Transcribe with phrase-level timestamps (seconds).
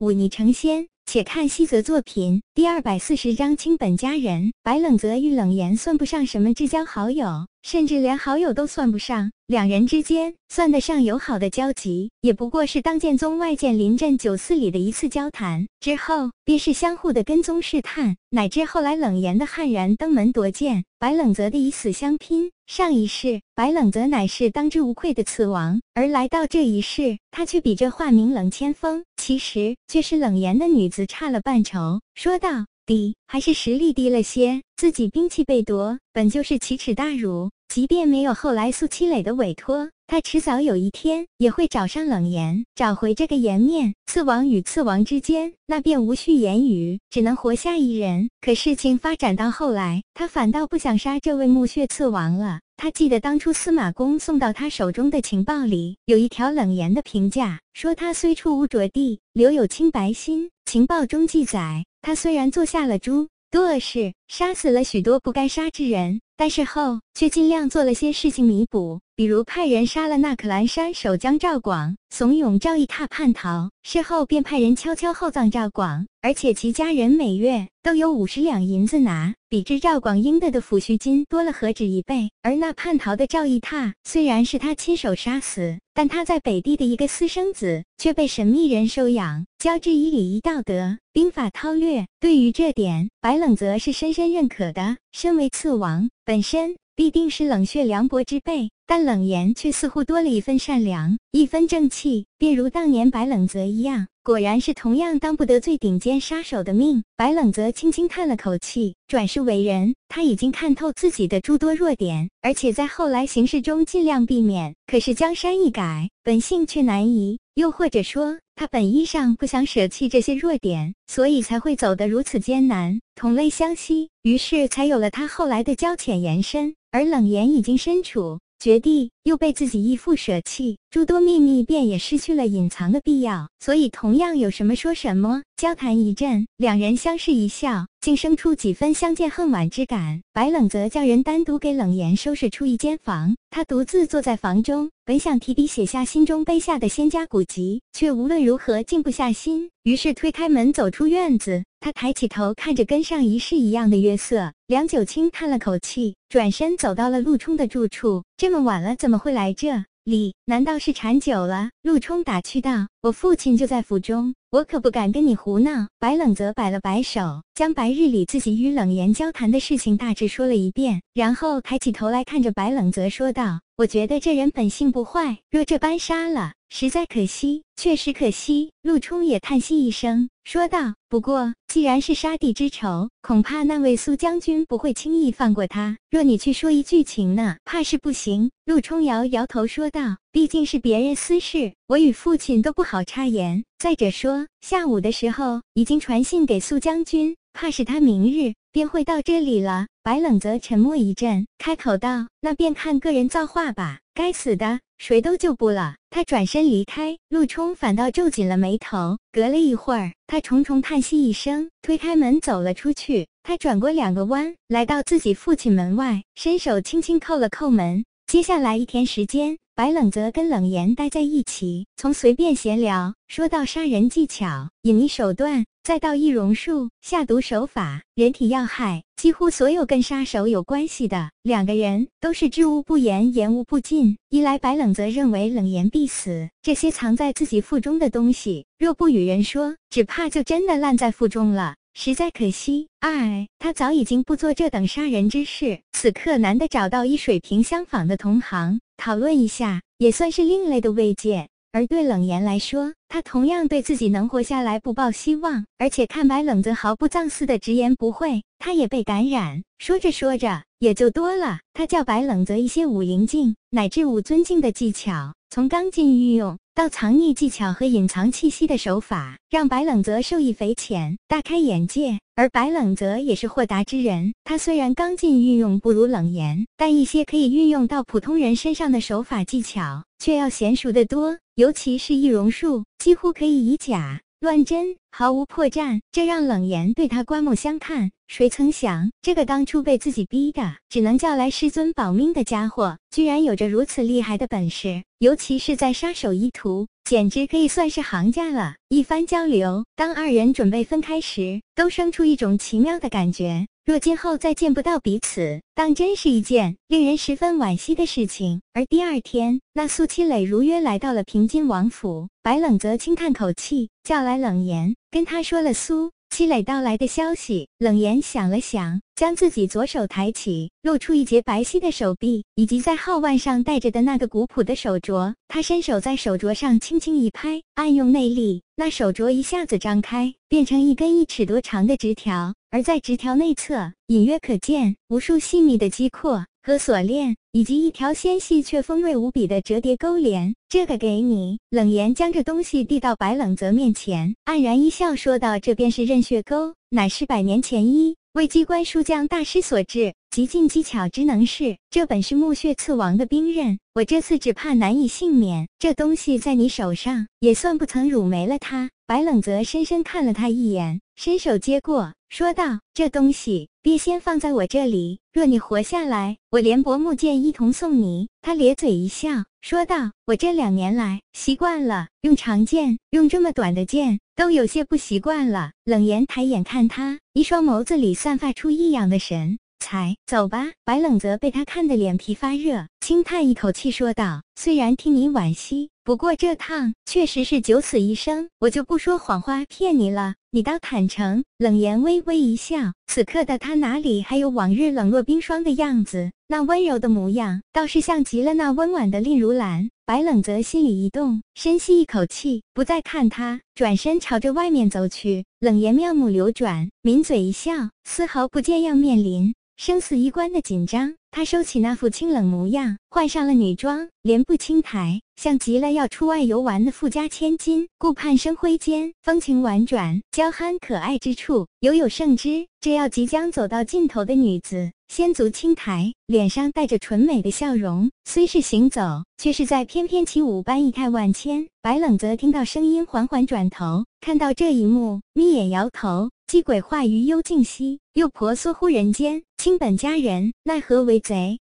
[0.00, 0.88] 忤逆成仙。
[1.04, 4.52] 且看西泽作品第二百四十章清本佳人。
[4.62, 9.32] 白冷泽与冷言算不上什么至交好友，甚至连好友都算不上。
[9.48, 22.52] 两人之间算得上友好的交集，也不过是当剑宗外剑临阵九四里的一次交谈，之后便是相互的跟踪试探，乃至后来冷言的悍然登门夺剑，白冷泽的以死相拼。
[22.68, 32.00] 上一世，白冷泽乃是当之无愧的刺王，而来到这一世，他却比这化名冷千锋，其实却是冷言的女子差了半筹。
[32.14, 37.50] 说道：“低，还是实力低了些，自己兵器被夺，本就是奇耻大辱。
[37.70, 43.94] 即便没有后来苏七磊的委托。”他迟早有一天也会找上冷言，找回这个颜面。
[44.06, 48.28] 刺王与刺王之间，那便无需言语，只能活下一人。
[48.40, 52.58] 可事情发展到后来，他反倒不想杀这位墓穴刺王了。
[52.76, 60.50] 他记得当初司马公送到他手中的情报里，有一条冷言的评价，说他虽出污浊地，留有清白心。
[60.64, 69.00] 情报中记载，他虽然做下了诸多恶事，杀死了许多不该杀之人，但事后却尽量做了些事情弥补。
[69.16, 82.30] 比如派人杀了那可兰山守将赵广，怂恿赵义踏叛逃，事后便派人悄悄厚葬赵广，而且其家人每月都有五十两银子拿，比之赵广应得的抚恤金多了何止一倍。
[82.40, 92.06] 而那叛逃的赵义踏虽然是他亲手杀死，但他在北地的一个私生子却被神秘人收养，教之以礼仪道德、兵法韬略。
[92.20, 94.96] 对于这点，白冷则是深深认可的。
[95.12, 96.76] 身为刺王，本身。
[96.96, 104.08] 必定是冷血凉薄之辈，但冷言却似乎多了一份善良，一分正气，便如当年白冷泽一样。
[104.30, 107.02] 果然是同样当不得最顶尖杀手的命。
[107.16, 114.72] 白冷泽轻轻叹了口气，转世为人，他已经看透自己的诸多弱点，而且在后来行事中尽量避免。
[114.86, 117.40] 可是江山易改，本性却难移。
[117.54, 123.00] 又或者说，他本意上不想舍弃这些弱点，所以才会走得如此艰难。
[123.16, 126.76] 同类相吸，于是才有了他后来的交浅言深。
[126.92, 133.48] 而冷言已经身处绝地，又被自己义父舍弃，诸多秘密便也失去了隐藏的必要。
[133.58, 135.42] 所以同样有什么说什么。
[135.56, 140.22] 交谈一阵，两人相视一笑，竟生出几分相见恨晚之感。
[140.32, 151.62] 白冷则叫人单独给冷言收拾出一间房，他独自坐在房中，本想提笔写下心中碑下的仙家古籍，却无论如何静不下心，于是推开门走出院子。
[151.78, 158.22] 他抬起头看着跟上一世一样的月色，梁九清叹了口气，转身走到了陆冲的住处。
[158.36, 159.86] 这么晚了，怎怎么会来这？
[160.04, 161.70] 里难道是馋酒了？
[161.82, 185.98] 陆冲打趣道：“我父亲就在府中，我可不敢跟你胡闹。”白冷泽摆了摆手，将白日里自己与冷言交谈的事情大致说了一遍，然后抬起头来看着白冷泽说道：“我觉得这人本性不坏，若这般杀了，实在可惜，确实可惜。”陆冲也叹息一声，说道：“不过既然是杀弟之仇，恐怕那位苏将军不会轻易放过他。
[186.10, 193.64] 若你去说一句情呢，怕是不行。”陆冲摇摇头说道：“毕竟是别人私事，我与父亲都不好插言。
[193.78, 203.98] 再者说，下午的时候已经传信给苏将军，怕是他明日便会到这里了。”白冷则沉默一阵，开口道：“那便看个人造化吧。
[204.14, 209.18] 该死的，谁都救不了。”他转身离开，陆冲反倒皱紧了眉头。
[209.32, 213.28] 隔了一会儿，他重重叹息一声，推开门走了出去。
[213.42, 218.04] 他转过两个弯，来到自己父亲门外，伸手轻轻扣了扣门。
[218.30, 225.64] 接下来一天时间，白冷泽跟冷言待在一起，从随便闲聊说到杀人技巧、隐匿手段。
[225.82, 234.18] 再到易容术、下毒手法、人体要害，几乎所有跟杀手有关系的，两个人都是知无不言，言无不尽。
[234.28, 242.88] 一来白冷则认为冷言必死，这些藏在自己腹中的东西，若不与人说，只怕就真的烂在腹中了，实在可惜。
[243.00, 251.46] 唉他早已经不做这等杀人之事，此刻难得找到一水平相仿的同行，讨论一下，也算是另类的慰藉。
[251.72, 259.62] 而对冷言来说，他同样对自己能活下来不抱希望，而且看白冷则毫不藏私的直言不讳，他也被感染。
[259.78, 261.58] 说着说着，也就多了。
[261.74, 272.18] 他教白冷则一些武灵镜乃至武尊境的技巧，从刚劲运用到藏匿技巧和隐藏气息的手法，让白冷泽受益匪浅，大开眼界。
[272.36, 281.36] 而白冷泽也是豁达之人，他虽然刚劲运用不如冷言，但一些可以运用到普通人身上的手法技巧，却要娴熟得多。
[281.56, 288.10] 尤其是易容术，几乎可以以假乱真，毫无破绽，这让冷言对他刮目相看。
[288.26, 295.04] 谁曾想，这个当初被自己逼的只能叫来师尊保命的家伙，居然有着如此厉害的本事。
[295.18, 296.86] 尤其是在杀手一途。
[297.10, 298.76] 简直可以算是行家了。
[298.88, 303.66] 一番交流，当二人准备分开时，都生出一种奇妙的感觉。
[303.84, 308.62] 若今后再见不到彼此，当真是一件令人十分惋惜的事情。
[308.74, 316.12] 而第二天，那苏七磊如约来到了平津王府，白冷泽轻叹口气，叫来冷言，跟他说了苏。
[316.30, 325.34] 积累到来的消息，冷言想了想，将自己左手抬起，露出一截白皙的手臂，以及在号腕上戴着的那个古朴的手镯。
[325.48, 336.46] 他伸手在手镯上轻轻一拍，暗用内力，那手镯一下子张开，变成一根一尺多长的直条，而在直条内侧，隐约可见无数细密的机括。
[336.62, 341.58] 和锁链，以及一条纤细却锋锐无比的折叠钩镰，这个给你。
[341.70, 351.78] 冷言将这东西递到白冷泽面前，黯然一笑，说道：“这便是刃血钩，乃是百年前一为机关书将大师所制，极尽技巧之能事。
[351.90, 355.66] 这本是木血刺王的兵刃，我这次只怕难以幸免。
[355.78, 365.18] 这东西在你手上，也算不曾辱没了他。”白冷泽深深看了他一眼，伸手接过，说道：“这东西，别先放在我这里。
[365.32, 369.30] 若你活下来，我连薄木剑一同送你。”他咧嘴一笑，
[369.62, 379.58] 说道：“我这两年来习惯了用长剑，用这么短的剑，都有些不习惯了。”冷言抬眼看他，一双眸子里散发出异样的神。
[379.80, 380.68] 才走吧。
[380.84, 390.34] 白冷泽被他看得脸皮发热，轻叹一口气说道：“虽然替你惋惜，不过这趟确实是九死一生，我就不说谎话骗你了。
[390.50, 396.32] 你倒坦诚。”冷言微微一笑，此刻的他哪里还有往日冷若冰霜的样子？
[396.48, 399.90] 那温柔的模样，倒是像极了那温婉的令如兰。
[400.04, 405.44] 白冷泽心里一动，深吸一口气，不再看他，转身朝着外面走去。
[405.60, 409.54] 冷言妙目流转，抿嘴一笑，丝毫不见要面临。
[409.76, 417.86] 生死一关的紧张，他收起那副清冷模样，换上了女装，莲步轻抬，像极了要出外游玩的富家千金。
[417.98, 422.66] 顾盼生辉间，风情婉转，娇憨可爱之处犹有胜之。
[422.80, 431.68] 这要即将走到尽头的女子，仙足轻抬，脸上带着纯美的笑容，虽是行走，却是在翩翩起舞般仪态万千。
[431.80, 436.30] 白冷泽听到声音，缓缓转头，看到这一幕，眯眼摇头。
[436.50, 439.44] 姬鬼化于幽静兮，又婆娑乎人间。
[439.56, 441.60] 卿本佳人，奈何为贼？